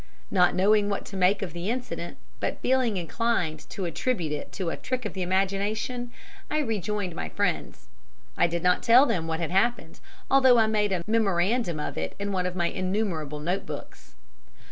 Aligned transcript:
Not 0.31 0.55
knowing 0.55 0.89
what 0.89 1.05
to 1.05 1.15
make 1.15 1.43
of 1.43 1.53
the 1.53 1.69
incident, 1.69 2.17
but 2.39 2.59
feeling 2.61 2.97
inclined 2.97 3.69
to 3.69 3.85
attribute 3.85 4.31
it 4.31 4.51
to 4.53 4.71
a 4.71 4.75
trick 4.75 5.05
of 5.05 5.13
the 5.13 5.21
imagination, 5.21 6.09
I 6.49 6.57
rejoined 6.57 7.13
my 7.13 7.29
friends. 7.29 7.87
I 8.35 8.47
did 8.47 8.63
not 8.63 8.81
tell 8.81 9.05
them 9.05 9.27
what 9.27 9.39
had 9.39 9.51
happened, 9.51 9.99
although 10.27 10.57
I 10.57 10.65
made 10.65 10.91
a 10.91 11.03
memorandum 11.05 11.79
of 11.79 11.99
it 11.99 12.15
in 12.17 12.31
one 12.31 12.47
of 12.47 12.55
my 12.55 12.65
innumerable 12.69 13.39
notebooks. 13.39 14.15